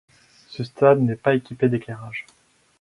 Ce 0.49 0.63
stade 0.63 0.99
n'est 0.99 1.15
pas 1.15 1.35
équipé 1.35 1.69
d'éclairages. 1.69 2.25